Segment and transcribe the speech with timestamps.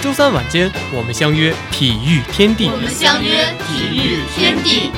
[0.00, 2.70] 周三晚间，我们相约体育天地。
[2.70, 4.92] 我们相约体育天地。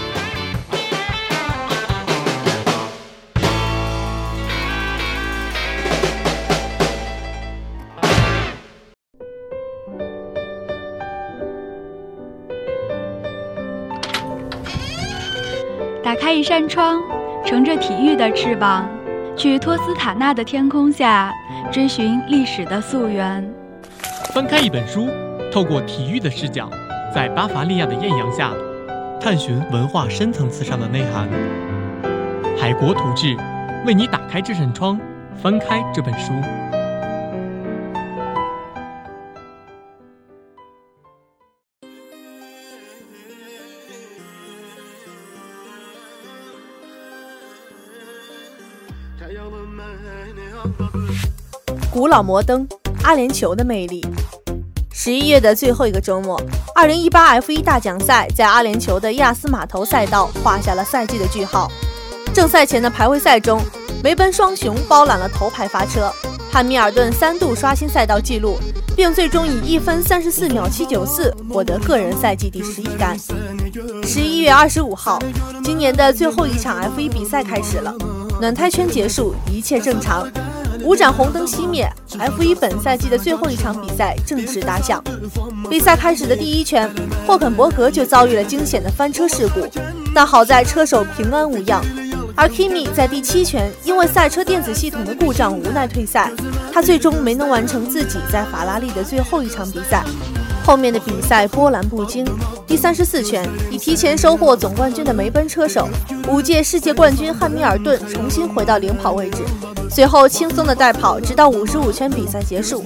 [16.05, 17.03] 打开一扇窗，
[17.45, 18.89] 乘着体育的翅膀，
[19.37, 21.33] 去托斯塔纳的天空下，
[21.73, 23.58] 追寻历史的溯源。
[24.39, 25.09] 翻开一本书，
[25.53, 26.71] 透过体育的视角，
[27.13, 28.55] 在巴伐利亚的艳阳下，
[29.21, 31.29] 探寻文化深层次上的内涵。
[32.57, 33.37] 海国图志，
[33.85, 34.97] 为你打开这扇窗，
[35.43, 36.33] 翻开这本书。
[51.91, 52.69] 古老摩登，
[53.09, 54.07] 阿联酋的魅力。
[54.93, 56.39] 十一月的最后一个周末，
[56.75, 61.73] 二零一八 F 一大奖赛在阿联酋的亚斯码头赛道画下了赛季的句号。
[62.35, 63.63] 正赛前的排位赛中，
[64.05, 66.13] 梅奔双雄包揽了头牌发车，
[66.53, 68.59] 汉密尔顿三度刷新赛道纪录，
[68.95, 73.19] 并最终以一分三十四秒七九四获得个人赛季第十一杆。
[74.05, 75.19] 十一月二十五号，
[75.65, 77.95] 今年的最后一场 F 一比赛开始了，
[78.39, 80.29] 暖胎圈结束，一切正常。
[80.83, 85.03] 五盏红灯熄灭，F1 本赛季的最后一场比赛正式打响。
[85.69, 86.89] 比赛开始的第一圈，
[87.27, 89.67] 霍肯伯格就遭遇了惊险的翻车事故，
[90.15, 91.83] 但好在车手平安无恙。
[92.37, 96.31] 而 Kimi 在第七圈因为赛车电子系统的故障无奈退赛，
[96.73, 100.05] 他最终没能完成自己在法拉利的最后一场比赛。
[100.69, 102.27] 后面的比赛波澜不惊。
[102.67, 105.89] 第三十四圈，已提前收获总冠军的梅奔车手、
[106.29, 109.39] 五届世界冠军汉密尔顿重新回到领跑位置，
[109.91, 112.85] 随后轻松的带跑，直到五十五圈比赛结束。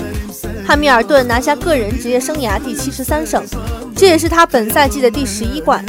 [0.65, 3.45] 汉密尔顿拿下个人职业生涯第七十三胜，
[3.97, 5.85] 这也是他本赛季的第十一冠。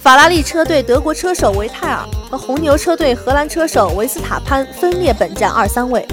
[0.00, 6.04] 法拉利车队德国车手维泰尔和红牛车队荷兰车手维斯塔潘分列本站二三位。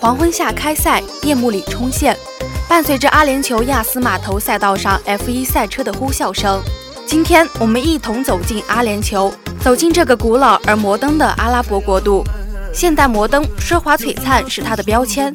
[0.00, 2.16] 黄昏下开赛，夜幕里冲线。
[2.68, 6.60] 伴随着阿联酋亚斯码头赛道上 F1 赛车的呼啸声，
[7.06, 12.24] 今天我们一同走进阿联酋，走进这个古老而摩登的阿拉伯国度。
[12.72, 15.32] 现代摩登、奢华璀璨是它的标签，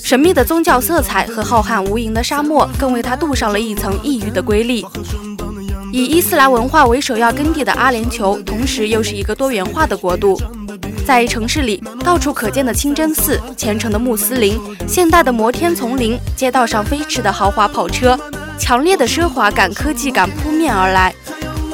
[0.00, 4.86] 神秘的宗教色彩和浩瀚无垠的沙漠更为它镀上了一层异域的瑰丽。
[5.92, 10.40] 以伊斯兰文化为首要根地的阿联酋，同时又是一个多元化的国度。
[11.08, 18.14] 在城市里，到处可见的清真寺、虔诚的穆斯林、现代的摩天丛林、街道上飞驰的豪华跑车，
[18.58, 21.14] 强烈的奢华感、科技感扑面而来。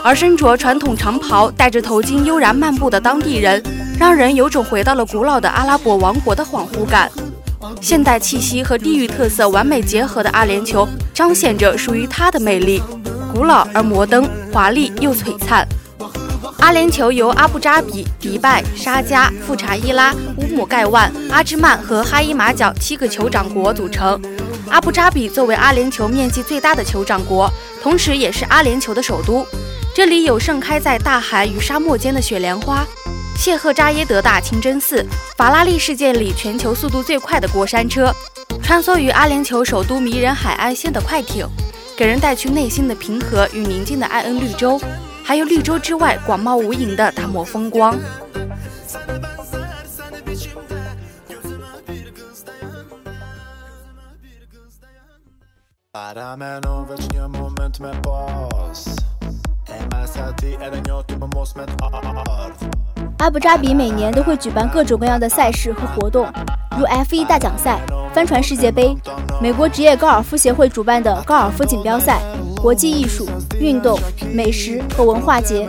[0.04, 3.60] 而身着传统长袍、戴着头巾悠然漫步的当地人，
[3.98, 7.10] 让人有种回到了古老的阿拉伯王国的恍惚感。
[7.80, 12.80] 现代气息和地域特色完美结合的阿联酋，彰显着属于它的魅力：
[13.34, 15.66] 古老而摩登，华丽又璀璨。
[16.58, 24.20] 阿联酋由阿布扎比、迪拜、沙加、富查伊拉、乌姆盖万、阿芝曼和哈伊马角七个酋长国组成。
[24.70, 27.50] 阿布扎比作为阿联酋面积最大的酋长国，
[27.82, 29.46] 同时也是阿联酋的首都。
[29.94, 32.84] 这里有盛开在大海与沙漠间的雪莲花，
[33.36, 35.04] 谢赫扎耶德大清真寺，
[35.36, 38.12] 法拉利世界里全球速度最快的过山车，
[38.62, 41.46] 穿梭于阿联酋首都迷人海岸线的快艇，
[41.96, 44.80] 给人带去内心的平和与宁静的艾恩绿洲。
[45.26, 47.98] 还有绿洲之外广袤无垠的大漠风光。
[63.18, 66.30] 阿布扎比每年都会举办各种各样的赛事和活动，
[66.78, 67.80] 如 F1 大奖赛、
[68.12, 68.94] 帆船世界杯、
[69.40, 72.20] 美国职业高尔夫协会主办的高尔夫锦标赛。
[72.60, 73.28] 国际艺术、
[73.60, 73.98] 运动、
[74.32, 75.68] 美食和文化节，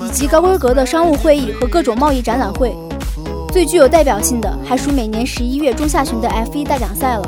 [0.00, 2.74] 以及高规格的商务会议和各种贸易展览会。
[3.52, 7.22] 最具有代表性的还属每年十一月中下旬的 F1 大奖赛了。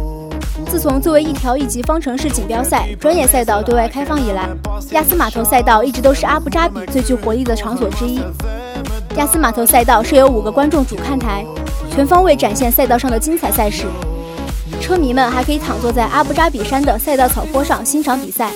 [0.69, 4.49] 自从作为一条一级方程式锦标赛专业赛道对外开放以来，
[4.91, 8.21] 亚斯码头赛道一直都是阿布扎比最具活力的场所之一。
[9.17, 11.45] 亚斯码头赛道设有五个观众主看台，
[11.91, 13.87] 全方位展现赛道上的精彩赛事。
[14.81, 18.51] 车迷们还可以躺坐在阿布扎比山的赛道草坡上欣赏比赛。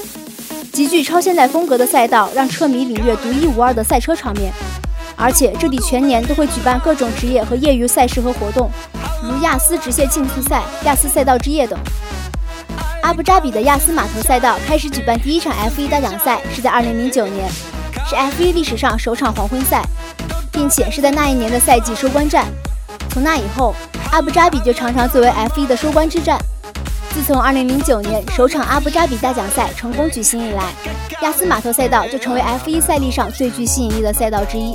[0.72, 4.50] 极具超现代风格的赛道让车迷领略独一无二的赛车场面，
[5.16, 8.70] 而且这里全年都会举办各种职业和业余赛事和活动，
[9.22, 11.78] 如亚斯直线竞速赛、亚斯赛道之夜等。
[13.02, 17.50] 阿布扎比的亚斯码头赛道开始举办第一场 F1 大奖赛是在2009年，
[18.08, 19.82] 是 F1 历史上首场黄昏赛，
[20.50, 22.46] 并且是在那一年的赛季收官战。
[23.10, 23.74] 从那以后，
[24.10, 26.38] 阿布扎比就常常作为 F1 的收官之战。
[27.14, 30.72] 自从2009年首场阿布扎比大奖赛成功举行以来，
[31.20, 34.74] 亚斯码头赛道就成为 F1 赛历上最具吸引力的赛道之一。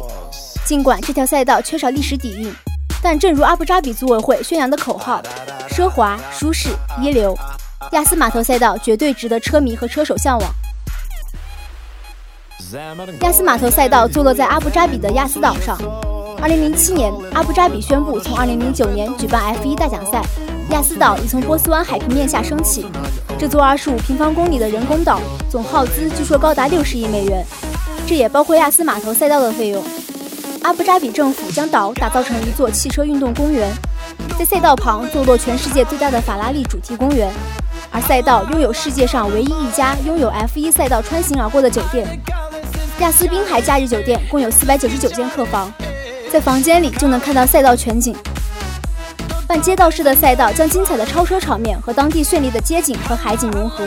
[0.63, 2.53] 尽管这条赛道缺少历史底蕴，
[3.01, 5.21] 但正如阿布扎比组委会宣扬的口号
[5.67, 6.69] ：“奢华、舒适、
[7.01, 7.35] 一流”，
[7.91, 10.49] 亚斯码头赛道绝对值得车迷和车手向往。
[13.21, 15.75] 亚斯码头赛道坐落在阿布扎比的亚斯岛上。
[16.41, 20.21] 2007年，阿布扎比宣布从2009年举办 F1 大奖赛。
[20.71, 22.85] 亚斯岛已从波斯湾海平面下升起，
[23.39, 25.19] 这座25平方公里的人工岛
[25.49, 27.45] 总耗资据说高达60亿美元，
[28.05, 29.83] 这也包括亚斯码头赛道的费用。
[30.63, 33.71] 阿布扎比政府将岛打造成一座汽车运动公园，
[34.37, 37.31] 在赛道旁坐落全世界最大的法拉利主题公园，
[37.89, 42.05] 而赛道拥有世界上唯一一家拥有 F1 赛道穿行而过的酒店——
[42.99, 45.71] 亚斯滨海假日酒店，共有499间客房，
[46.29, 48.13] 在房间里就能看到赛道全景。
[49.47, 53.85] 半街道式的赛道将精彩的超车场面和当地绚丽的街景和海景融合，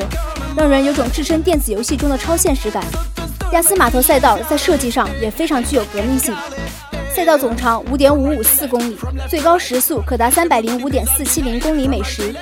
[0.56, 2.82] 让人有种置身电子游戏中的超现实感。
[3.52, 6.34] 亚斯码头赛道在设计上也非常具有革命性。
[7.14, 8.96] 赛道总长五点五五四公里，
[9.28, 12.34] 最高时速可达三百零五点四七零公里每时，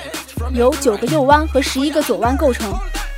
[0.53, 2.73] 由九个右弯和十一个左弯构成，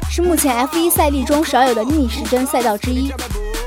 [0.09, 3.13] 是目前 F1 赛历中少有的逆时针赛道之一。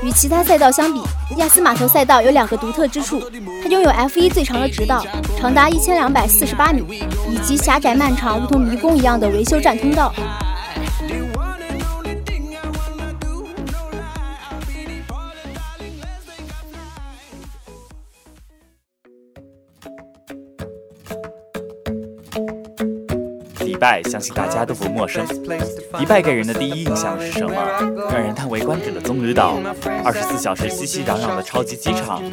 [0.03, 0.99] 与其他赛道相比，
[1.37, 3.23] 亚斯码头赛道有两个独特之处：
[3.63, 5.03] 它拥有 F1 最长的直道，
[5.37, 6.83] 长达一千两百四十八米，
[7.29, 10.13] 以及狭窄漫长、如同迷宫一样的维修站通道。
[23.75, 25.27] 迪拜相信大家都不陌生。
[25.99, 27.53] 迪拜给人的第一印象是什么？
[28.09, 29.57] 让人叹为观止的棕榈岛，
[30.01, 32.23] 二十四小时熙熙攘攘的超级机场，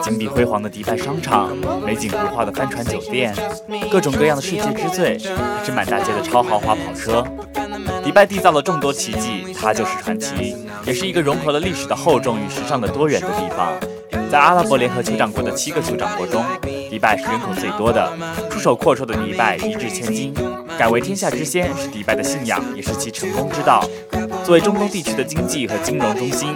[0.00, 3.34] 金碧辉煌的迪拜商场，美景如画的帆船酒店，
[3.90, 7.26] 各种各样的世界之最，还是满大街的超豪华跑车。
[8.04, 10.56] 迪拜缔造了众多奇迹，它就是传奇，
[10.86, 13.72] 也是一个融合了历史的厚重与时尚的多元的地方。
[14.30, 16.44] 在阿拉伯联合酋长国的七个酋长国中，
[16.88, 18.08] 迪拜是人口最多的。
[18.48, 20.32] 出手阔绰的迪拜一掷千金，
[20.78, 23.84] 改为天下之先是迪拜的信仰，也是其成功之道。
[24.44, 26.48] 作为中东地区的经济和金融中心，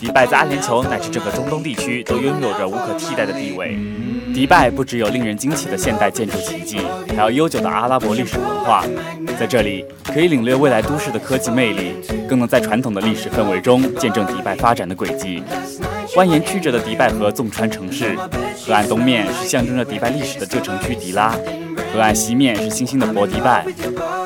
[0.00, 3.78] 迪拜在阿联酋乃至整个中东地区都拥有着无可替代的地位。
[4.34, 6.78] 迪拜不只有令人惊奇的现代建筑奇迹，
[7.16, 8.84] 还有悠久的阿拉伯历史文化。
[9.38, 11.92] 在这里，可以领略未来都市的科技魅力，
[12.28, 15.42] 更能在传统的历史氛围中见证迪拜发展的轨迹。
[16.14, 18.16] 蜿蜒曲折的迪拜河纵穿城市，
[18.66, 21.34] 河岸东面是象征着迪拜历史的旧城区迪拉，
[21.92, 23.64] 河岸西面是新兴的博迪拜。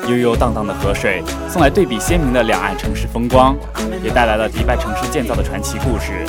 [0.09, 3.55] 悠悠荡荡的河水送来对比鲜明的两岸城市风光，
[4.03, 6.25] 也带来了迪拜城市建造的传奇故事。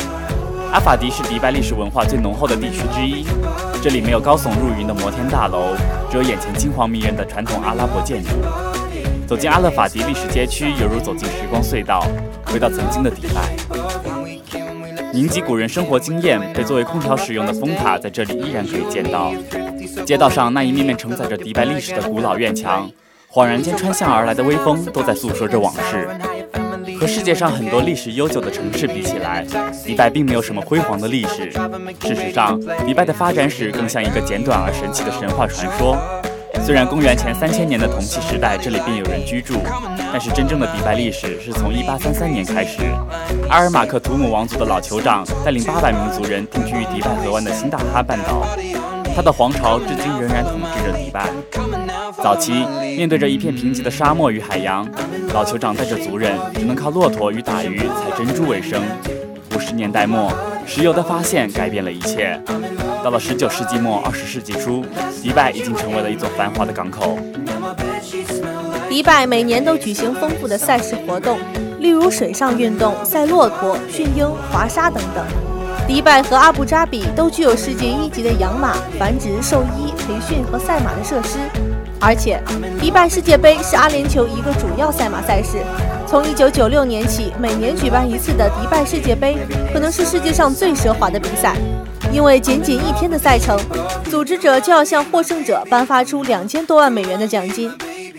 [0.73, 3.25] 阿法迪是迪拜历史文化最浓厚的地区之一，
[3.83, 5.75] 这里没有高耸入云的摩天大楼，
[6.11, 8.31] 只有眼前金黄迷人的传统阿拉伯建筑。
[9.27, 12.07] 走进阿勒法迪历史街区，犹如走进时光隧道，
[12.47, 13.57] 回到曾经的迪拜。
[15.13, 19.33] 凝集古人生活经验，被作为空调使用的风塔在这里依然可以见到。
[20.05, 22.91] 街道上那一面面承载着迪拜历史的古老院墙，
[23.31, 26.09] 恍然间穿巷而来的微风都在诉说着往事。
[26.99, 29.45] 和世界上很多历史悠久的城市比起来，
[29.85, 31.51] 迪拜并没有什么辉煌的历史。
[32.01, 35.97] 事实上，迪拜的发展史更像一个简短而神奇的神话传说。
[36.65, 39.55] 虽然公元前三千年的铜器时代这里便有人居住，
[40.13, 42.83] 但是真正的迪拜历史是从1833年开始，
[43.51, 48.47] 阿尔马克图姆王族的老酋长带领800民族人定居于迪拜河湾的辛大哈半岛，
[49.15, 51.31] 他的皇朝至今仍然统治着迪拜。
[52.23, 52.67] 早期
[52.97, 54.87] 面对着一片贫瘠的沙漠与海洋，
[55.33, 58.83] 老酋长带着族人只能靠骆驼与打鱼采珍珠为生。
[59.55, 60.33] 五十年代末，
[60.67, 62.41] 石油的发现改变了一切。
[63.05, 64.85] 到了十九世纪末、二十世纪初，
[65.23, 67.17] 迪拜已经成为了一座繁华的港口。
[68.89, 71.39] 迪拜每年都举行丰富的赛事活动，
[71.79, 75.54] 例如水上运动、赛骆驼、驯鹰、滑沙等等。
[75.87, 81.39] 迪拜和阿布扎比都具有世界一级的养马、繁殖、兽医、培训和赛马的设施，
[82.01, 82.43] 而且，
[82.81, 85.59] 迪拜世界杯是阿联酋一个主要赛马赛事。
[86.07, 89.37] 从1996年起，每年举办一次的迪拜世界杯，
[89.75, 91.55] 可能是世界上最奢华的比赛。
[92.11, 93.59] 因为仅仅一天的赛程，
[94.11, 97.71] 组织者就要向获胜者颁发出两千多万美元的奖金。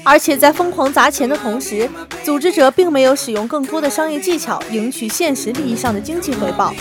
[0.04, 1.90] 而且在疯狂砸钱的同时，
[2.24, 6.72] 组织者并没有使用更多的商业技巧赢取现实利益上的经济回报。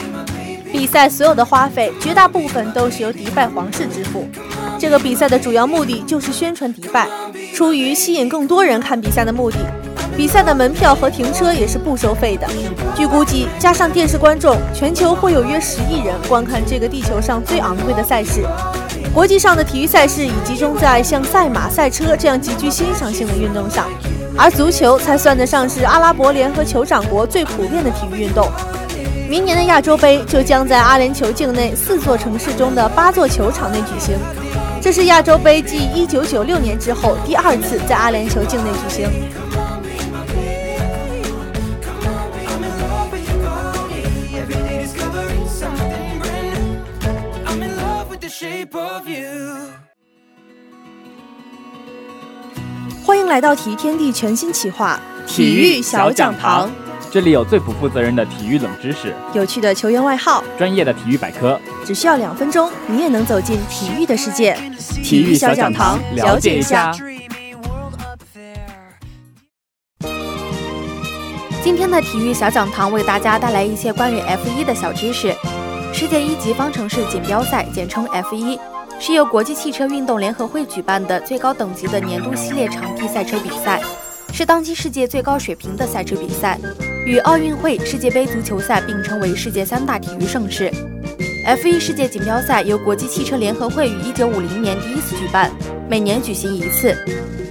[0.74, 4.26] 比赛所有的花费，绝大部分都是由迪拜皇室支付。
[4.76, 7.06] 这个比赛的主要目的就是宣传迪拜，
[7.54, 9.58] 出于吸引更多人看比赛的目的，
[10.16, 12.48] 比赛的门票和停车也是不收费的。
[12.96, 18.44] 据估计，加上电视观众，全球会有约十亿人观看这个地球上最昂贵的赛事。
[19.14, 23.86] 国际上的体育赛事已集中在像赛马、赛车这样极具欣赏性的运动上，
[24.36, 28.50] 而足球才算得上是阿拉伯联合酋长国最普遍的体育运动。
[29.28, 34.16] 明年的亚洲杯就将在阿联酋境内四座城市中的八座球场内举行，
[34.80, 39.10] 这是亚洲杯继1996年之后第二次在阿联酋境内举行。
[53.04, 56.68] 欢迎来到体育天地全新企划《体育小讲堂》，
[57.14, 64.59] 这里有最不负责任的体育冷知识，有趣的球员外号，专业的体育百科，只需要两分钟，你也能走进体育的世界。
[65.00, 66.90] 体育小讲堂，了解一下。
[71.62, 75.33] 今天的体育小讲堂为大家带来一些关于 F 一的小知识。
[75.92, 78.59] 世界一级方程式锦标赛，简称 F 一。
[78.99, 83.80] 是由国际汽车运动联合会举办的最高等级的年度系列场地赛车比赛，
[84.33, 86.59] 是当今世界最高水平的赛车比赛，
[87.06, 90.73] 与奥运会、世界杯足球赛并称为世界三大体育盛事。
[91.46, 95.50] F1 世界锦标赛由国际汽车联合会于1950年第一次举办，
[95.88, 96.96] 每年举行一次。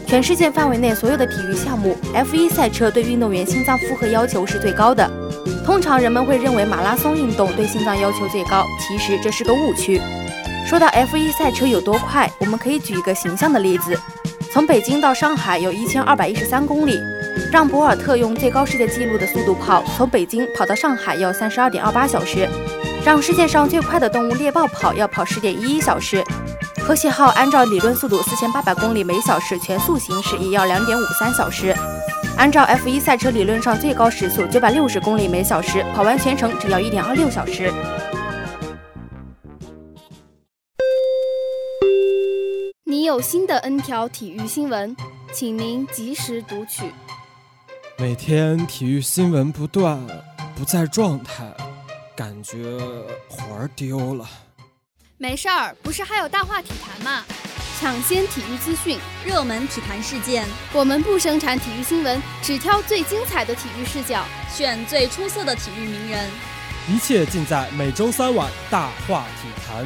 [0.07, 5.07] 全世界范围内所有的体育项目，F1 赛车对运动员心脏负荷要求是最高的。
[5.63, 10.01] 通常人们会认为马拉松运动对心脏要求最高，其实这是个误区。
[10.67, 13.95] 说到 F1 赛车有多快，我们可以举一个形象的例子：
[14.51, 17.00] 从北京到上海有一千二百一十三公里，
[17.53, 22.48] 让博尔特用最高世界纪录的速度跑，从北京跑到上海要三十二点二八小时；
[23.05, 26.24] 让世界上最快的动物猎豹跑要跑十点一一小时；
[26.81, 31.72] 和谐号按照理论速度四千八百公里每小时全速行驶也要两点五三小时；
[32.36, 37.72] 按照 F1 赛车理论上最高时速九百六十公里每小时，跑完全程只要一点二六小时。
[42.83, 44.98] 你有新的 N 条体育新闻，
[45.31, 46.91] 请您及时读取。
[47.97, 50.00] 每天体育新闻不断，
[50.55, 51.55] 不在状态，
[52.15, 52.79] 感觉
[53.29, 54.27] 魂儿丢了。
[55.17, 57.23] 没事儿，不是还有大话体坛吗？
[57.79, 66.29] 抢先体育资讯，热门体坛事件，我们不生产体育新闻，只挑最精彩的体育视角，选最出色的体育名人。
[66.89, 69.85] 一切尽在每周三晚《大话体坛》。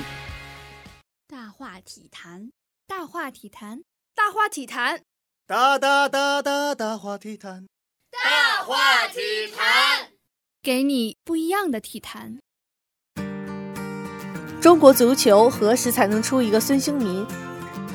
[1.28, 2.52] 大话体坛。
[2.88, 3.84] 大话体坛，
[4.16, 5.02] 大话体坛，
[5.46, 7.68] 哒哒哒哒大话体坛，
[8.24, 9.20] 大话体
[9.56, 10.08] 坛，
[10.64, 12.38] 给你不一样的体坛。
[14.60, 17.26] 中国足球何时才能出一个孙兴民？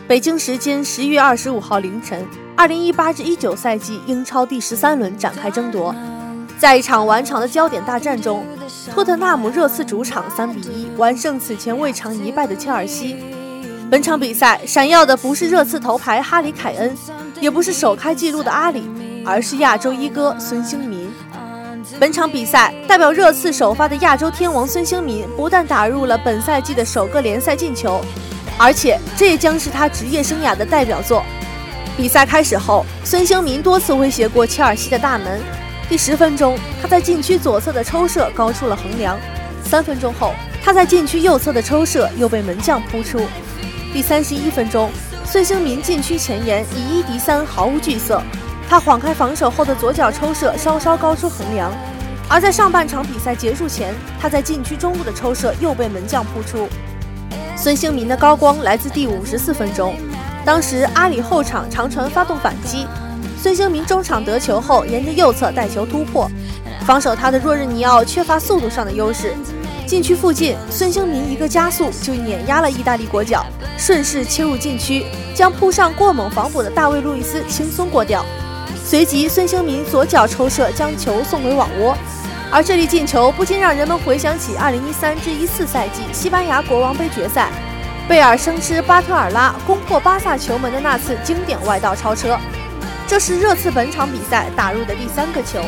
[0.07, 2.27] 北京时间十一月二十五号凌晨，
[2.57, 5.95] 二零一八至一九赛季英超第十三轮展开争夺，
[6.59, 8.47] 在一场完场的焦点大战中，
[8.93, 13.17] 托特纳姆热刺主场三比一完胜此前未尝一败的切尔西。
[13.91, 16.97] 本场比赛闪耀的不是热刺头牌哈里凯恩，
[17.41, 18.89] 也不是首开纪录的阿里，
[19.25, 21.11] 而是亚洲一哥孙兴民。
[21.99, 28.01] 本场比赛代表热刺首发的亚洲天王孙兴民，不但打入了本赛季的首个联赛进球，
[28.59, 31.25] 而且这也将是他职业生涯的代表作。
[31.97, 35.41] 比赛开始后，孙兴民多次威胁过切尔西的大门。
[35.89, 39.19] 第十分钟，他在禁区左侧的抽射高出了横梁；
[39.63, 40.33] 三分钟后，
[40.65, 43.21] 他在禁区右侧的抽射又被门将扑出。
[43.93, 44.91] 第三十一分钟，
[45.25, 48.23] 孙兴民禁区前沿以一敌三，毫无惧色。
[48.69, 51.73] 他晃开防守后的左脚抽射稍稍高出横梁。
[52.29, 56.69] 而在上半场比赛结束前，他在禁区中路的抽射又被门将扑出。
[57.57, 59.95] 孙兴民的高光来自第五十四分钟，
[60.45, 62.87] 当时阿里后场长传发动反击，
[63.41, 66.31] 孙兴民中场得球后沿着右侧带球突破，
[66.87, 69.35] 防守他的若日尼奥缺乏速度上的优势。
[69.87, 73.45] 禁区附近，孙兴民一个加速就碾压了意大利国脚，
[73.77, 75.05] 顺势切入禁区，
[75.35, 78.25] 将扑上过猛防补的大卫·路易斯轻松过掉。
[78.93, 81.97] 随即，孙兴民左脚抽射将球送回网窝。
[82.51, 87.49] 而这粒进球不禁让人们回想起2013至14赛季西班牙国王杯决赛，
[88.07, 92.39] 贝尔生吃巴特尔拉攻破巴萨球门的那次经典外道超车。
[93.07, 95.59] 这是热刺本场比赛打入的第三个球。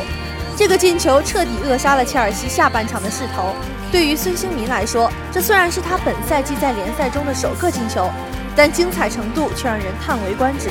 [0.55, 3.55] 这个进球彻底扼杀了切尔西下半场的势头。
[3.91, 8.07] 对于孙兴民来说，这虽然是他本赛季在联赛中的首个进球，
[8.55, 10.69] 但精彩程度却让人叹为观止。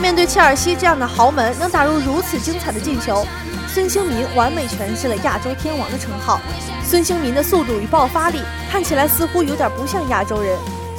[0.00, 3.26] 面对切尔西这样的豪门，能打入如此精彩的进球，
[3.66, 6.40] 孙兴民完美诠释了亚洲天王的称号。
[6.84, 10.56] 孙兴民的速度与爆发力看起来似乎有点不像亚洲人。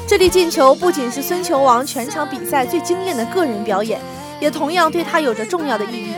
[0.08, 4.00] 这粒进球不仅是孙球王全场比赛最惊艳的个人表演，
[4.40, 6.16] 也同样对他有着重要的意义。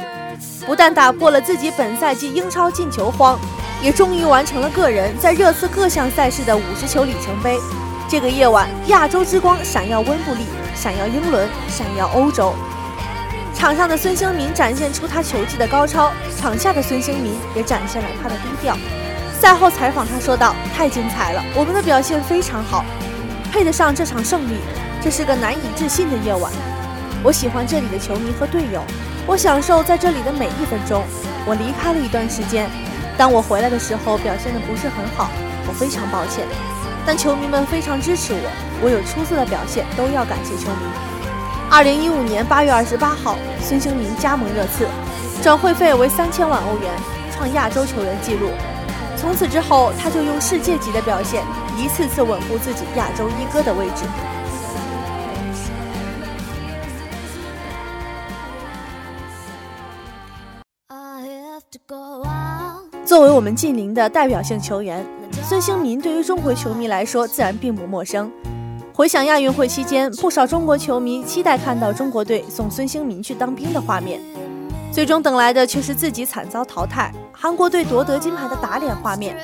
[0.65, 3.37] 不但打破了自己本赛季英超进球荒，
[3.81, 7.59] 也终于完成了个人在热刺各项赛事的五十球里程碑。
[8.07, 10.45] 这个夜晚，亚洲之光闪耀温布利，
[10.75, 12.53] 闪耀英伦，闪耀欧洲。
[13.59, 18.73] 场上的孙兴民展现出他球技的高超，场下的孙兴民也展现了他的低调。
[19.37, 22.85] 赛后采访他说道：“太精彩了，我们的表现非常好，
[23.51, 24.61] 配得上这场胜利。
[25.03, 26.49] 这是个难以置信的夜晚。
[27.21, 28.81] 我喜欢这里的球迷和队友，
[29.27, 31.03] 我享受在这里的每一分钟。
[31.45, 32.69] 我离开了一段时间，
[33.17, 35.29] 当我回来的时候表现的不是很好，
[35.67, 36.47] 我非常抱歉。”
[37.05, 38.49] 但球迷们非常支持我，
[38.81, 41.18] 我有出色的表现，都要感谢球迷。
[41.71, 44.87] 二零一五年八月二十八号，孙兴民加盟热刺，
[45.43, 46.91] 转会费为三千万欧元，
[47.31, 48.49] 创亚洲球员纪录。
[49.15, 51.43] 从此之后，他就用世界级的表现，
[51.77, 54.03] 一次次稳固自己亚洲一哥的位置。
[63.05, 65.05] 作为我们近邻的代表性球员。
[65.43, 68.31] 孙兴民对于中国球迷来说自然并不陌生。
[68.99, 74.19] 回想亚运会期间，不少中国球迷期待看到中国队送孙兴民去当兵的画面，
[74.91, 79.37] 最终等来的却是自己惨遭淘汰、韩国队夺得金牌的打脸画面。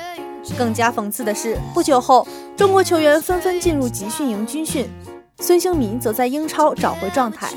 [0.58, 4.86] 更加讽刺的是，不久后中国球员纷纷进入集训营军训，
[5.38, 7.48] 孙兴民则在英超找回状态。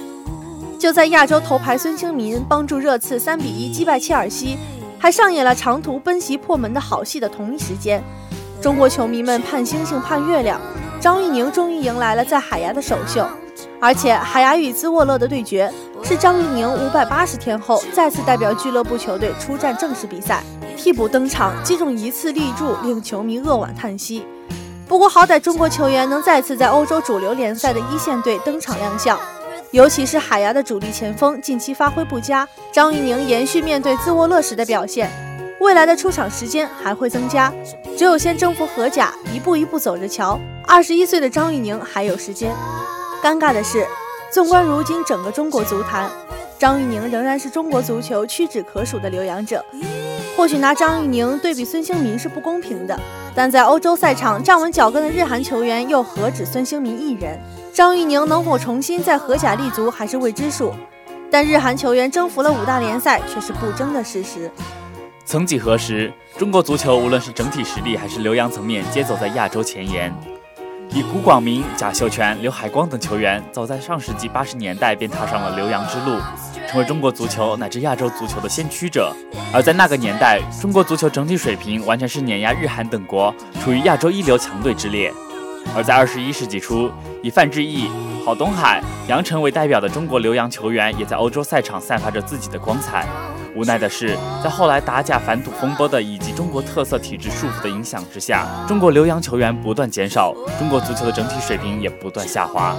[0.80, 4.58] 就在亚洲头牌孙兴民帮助热刺三比一击败切尔西，
[4.98, 8.02] 还上演了长途奔袭破门的好戏的同一时间。
[8.62, 10.60] 中国球迷们盼星星盼月亮，
[11.00, 13.26] 张玉宁终于迎来了在海牙的首秀，
[13.80, 15.72] 而且海牙与兹沃勒的对决
[16.04, 20.44] 是张玉宁五百八十天后再次代表俱乐部球队出战正式比赛，
[20.76, 24.26] 替补登场击中一次立柱，令球迷扼腕叹息。
[24.90, 29.18] 不过好歹中国球员能再次在欧洲主流联赛的一线队登场亮相，
[29.72, 35.10] 尤其是海牙的主力前锋近期发挥不佳，张玉宁延续面对兹沃勒时的表现。
[35.60, 37.54] 未来的出场时间还会增加，
[37.98, 40.40] 只有先征服荷甲，一步一步走着瞧。
[40.66, 42.56] 二十一岁的张玉宁还有时间。
[43.22, 43.86] 尴尬的是，
[44.32, 46.10] 纵观如今整个中国足坛，
[46.58, 49.64] 张玉宁仍然是中国足球屈指可数的留洋者。
[50.38, 52.98] 或许拿张玉宁对比孙兴民是不公平的，
[53.36, 57.38] 但在欧洲赛场站稳脚跟的日韩球员又何止孙兴民一人？
[57.74, 60.74] 张玉宁能否重新在荷甲立足还是未知数，
[61.30, 64.50] 但日韩球员征服了五大联赛却是不争的事实。
[65.30, 70.12] 曾几何时，中国足球无论是整体实力还是留洋层面，皆走在亚洲前沿。
[70.90, 76.20] 以古广明、贾秀全、刘海光等球员，早在上世纪八十年代便踏上了留洋之路，
[76.68, 79.16] 成为中国足球乃至亚洲足球的先驱者。
[79.54, 83.32] 而在那个年代，中国足球整体水平完全是碾压日韩等国，
[83.64, 85.14] 处于亚洲一流强队之列。
[85.76, 86.90] 而在二十一世纪初，
[87.22, 87.88] 以范志毅、
[88.26, 93.06] 郝东海、杨晨为代表的中国留洋球员，也在欧洲赛场散发着自己的光彩。
[93.56, 102.76] 无奈的是，在后来打假反赌风波的以及中国特色体制束缚的影响之下，中国留洋球员不断减少，中国足球的整体水平也不断下滑。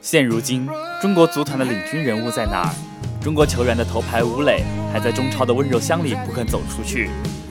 [0.00, 0.68] 现如今，
[1.00, 2.74] 中国足坛的领军人物在哪儿？
[3.22, 7.10] 中国球员的头牌吴磊还在中超的温柔乡里不肯走出去，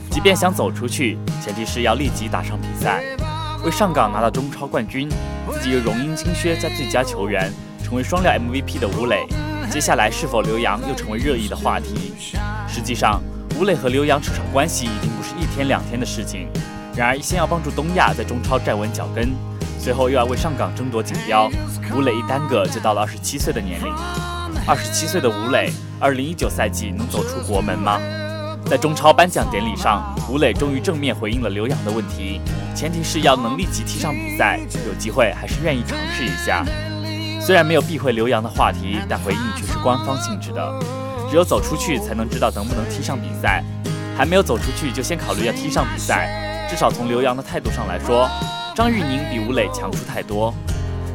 [0.09, 3.03] 即便想走出去，前提是要立即打上比赛。
[3.63, 5.07] 为上港拿到中超冠军，
[5.51, 7.51] 自己又荣膺金靴加最佳球员，
[7.83, 9.25] 成为双料 MVP 的吴磊，
[9.69, 12.13] 接下来是否留洋又成为热议的话题。
[12.67, 13.21] 实际上，
[13.59, 16.47] 吴磊和留洋扯上关系已经不是一天两天的事情。
[16.95, 19.29] 然而，先要帮助东亚在中超站稳脚跟，
[19.79, 21.49] 随后又要为上港争夺锦标，
[21.95, 23.93] 吴磊一耽搁就到了二十七岁的年龄。
[24.67, 27.99] 二十七岁的吴磊，二零一九赛季能走出国门吗？
[28.69, 32.39] 在中超颁奖典礼上，吴磊终于正面回应了刘洋的问题，
[32.75, 36.63] 前提是要能立即踢上比赛，有机会还是愿意尝试一下。
[37.41, 40.79] 虽然没有避讳刘洋的话题，但回应却是官方性质的。
[41.31, 43.63] 只有走出去才能知道能不能踢上比赛，
[44.15, 48.29] 还没有走出去就先考虑要踢上比赛，至少从刘洋的态度上来说，
[48.75, 50.53] 张玉宁比吴磊强出太多。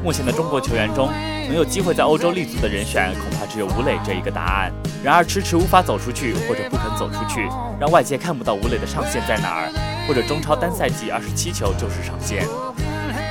[0.05, 1.11] 目前的中国球员中，
[1.47, 4.71] 能有机会在欧洲立足的人选，恐怕只有吴磊这一个答案。
[5.03, 7.49] 然而迟迟无法走出去，或者不肯走出去，
[7.81, 9.73] 让外界看不到吴磊的上限在哪儿，
[10.07, 12.47] 或者中超单赛季二十七球就是上限。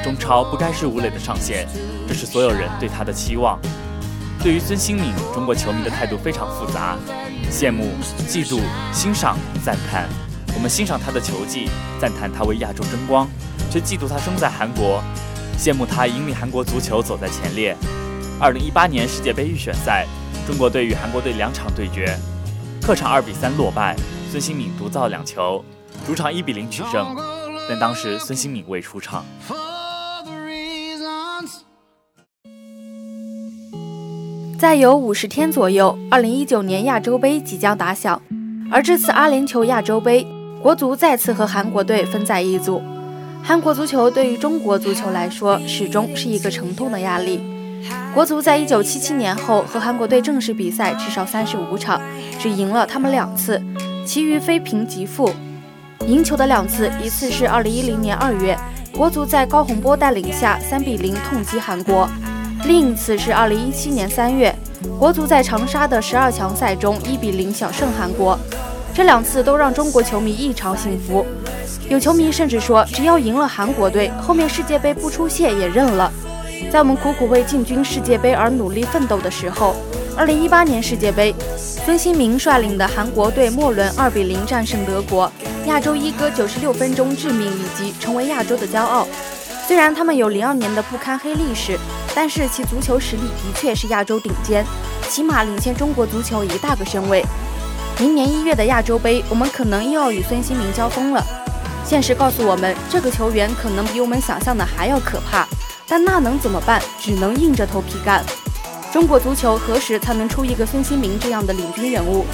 [0.03, 1.67] 中超不该是吴磊的上限，
[2.07, 3.59] 这是所有人对他的期望。
[4.41, 6.97] 对于孙兴敏，中国球迷的态度非常复杂：
[7.51, 7.91] 羡慕、
[8.27, 8.59] 嫉妒、
[8.91, 10.09] 欣赏、赞叹。
[10.55, 11.69] 我们欣赏他的球技，
[12.01, 13.29] 赞叹他为亚洲争光。
[13.69, 15.03] 却嫉妒他生在韩国，
[15.57, 17.75] 羡慕他引领韩国足球走在前列。
[18.39, 20.05] 二零一八年世界杯预选赛，
[20.45, 22.17] 中国队与韩国队两场对决，
[22.81, 23.95] 客场二比三落败，
[24.29, 25.63] 孙兴敏独造两球，
[26.05, 27.15] 主场一比零取胜。
[27.69, 29.23] 但当时孙兴敏未出场。
[34.59, 38.21] 再有五十天左右，二零一九年亚洲杯即将打响，
[38.71, 40.25] 而这次阿联酋亚洲杯，
[40.61, 42.81] 国足再次和韩国队分在一组。
[43.45, 47.43] 韩国足球对于中国足球来说，始终是一个沉痛的压力。
[48.13, 52.01] 国足在一九七七年后和韩国队正式比赛至少三十五场，
[52.39, 53.61] 只赢了他们两次，
[54.05, 55.29] 其余非平即负。
[56.07, 58.57] 赢球的两次，一次是二零一零年二月，
[58.93, 62.07] 国足在高洪波带领下三比零痛击韩国。
[62.65, 64.55] 另一次是二零一七年三月，
[64.97, 68.39] 国足在长沙的十二强赛中一比零小胜韩国。
[68.93, 71.25] 这两次都让中国球迷异常幸福，
[71.93, 76.11] 有球迷甚至说，只要赢了韩国队，后面世界杯不出线也认了。
[76.71, 79.75] 在我们苦苦为进军世界杯而努力奋斗的时候，
[80.17, 85.31] 二零一八年世界杯，孙兴民率领的韩国队末轮二比零战胜德国，
[85.67, 89.07] 亚洲一哥九十六分钟致命一击，成为亚洲的骄傲。
[89.67, 91.77] 虽然他们有零二年的不堪黑历史。
[92.15, 94.63] 但是其足球实力的确是亚洲顶尖，
[95.09, 97.23] 起码领先中国足球一大个身位。
[97.99, 101.25] 明年一月的亚洲杯，我们可能又要与孙兴民交锋了。
[101.85, 105.47] 现实告诉我们，这个球员可能比我们想象的还要可怕。
[105.87, 106.81] 但那能怎么办？
[106.99, 108.23] 只能硬着头皮干。
[108.91, 112.25] 中国足球何时才能出一个孙兴民这样的领军人物？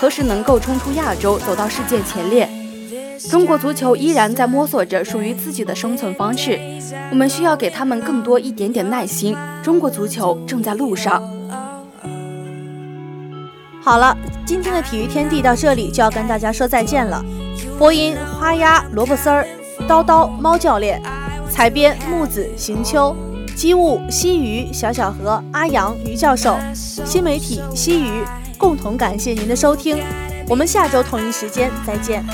[0.00, 2.48] 何时能够冲出亚洲，走到世界前列？
[3.30, 6.60] 中国足球依然在摸索着属于自己的生存方式，
[7.10, 9.36] 我们需要给他们更多一点点耐心。
[9.62, 11.22] 中国足球正在路上。
[13.82, 17.24] 好了，今天的体育天地到这里就要跟大家说再见了。
[17.78, 19.46] 播音花鸭、萝卜丝儿、
[19.86, 21.02] 叨叨、猫教练，
[21.50, 23.14] 采编木子、行秋，
[23.54, 28.24] 机务西鱼、小小河、阿阳、于教授，新媒体西鱼，
[28.56, 29.98] 共同感谢您的收听。
[30.48, 32.24] 我们下周同一时间再见。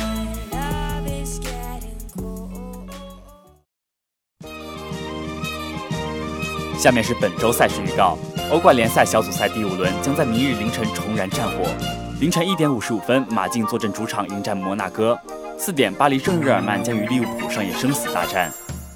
[6.78, 8.16] 下面是本周赛事预告：
[8.52, 12.12] 欧冠联赛小组赛第五轮将在明日凌晨重燃战火。
[12.22, 15.16] 凌晨一点五十五分，马竞坐镇主场迎战摩纳哥；
[15.58, 18.48] 四点，巴黎圣日耳曼将与利物浦上演生死大战。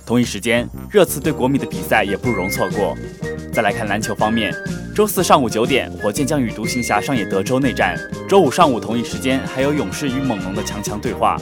[0.07, 2.97] 同一时间，热刺对国米的比赛也不容错过。
[3.53, 4.55] 再来看篮球方面，
[4.95, 7.97] 周四上午九点，火箭将与独行侠上演德州内战；
[8.29, 11.37] 周五上午同一时间，还有勇士与猛龙的强强对话。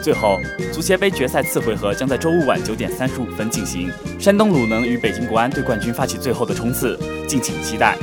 [0.00, 0.38] 最后，
[0.72, 7.98] 足协杯决赛次回合将在周五晚九点三十五分进行，山东鲁能与北京国安对冠军发起最后的冲刺，敬请期待。